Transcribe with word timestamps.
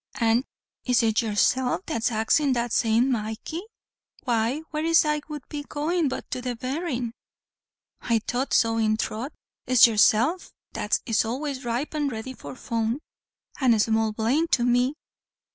"An' 0.19 0.45
is 0.83 1.03
it 1.03 1.21
yoursef 1.21 1.81
that's 1.85 2.11
axin' 2.11 2.53
that 2.53 2.73
same, 2.73 3.11
Mikee? 3.11 3.61
why 4.23 4.61
where 4.71 4.83
is 4.83 5.05
it 5.05 5.07
I 5.09 5.21
would 5.27 5.47
be 5.47 5.61
goin' 5.61 6.07
but 6.07 6.27
to 6.31 6.41
the 6.41 6.55
berrin'?" 6.55 7.13
"I 8.01 8.17
thought 8.17 8.51
so 8.51 8.77
in 8.77 8.97
throth. 8.97 9.31
It's 9.67 9.85
yoursef 9.85 10.53
that 10.73 10.99
is 11.05 11.23
always 11.23 11.65
ripe 11.65 11.93
and 11.93 12.11
ready 12.11 12.33
for 12.33 12.55
fun." 12.55 13.01
"And 13.59 13.79
small 13.79 14.11
blame 14.11 14.47
to 14.47 14.63
me." 14.65 14.95